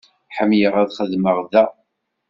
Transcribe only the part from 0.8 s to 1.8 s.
ad xedmeɣ da.